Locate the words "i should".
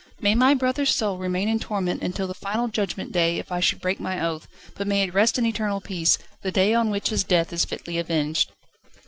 3.51-3.79